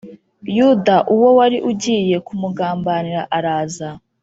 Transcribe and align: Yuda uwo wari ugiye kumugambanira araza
Yuda 0.57 0.95
uwo 1.13 1.29
wari 1.37 1.57
ugiye 1.71 2.15
kumugambanira 2.27 3.21
araza 3.37 3.89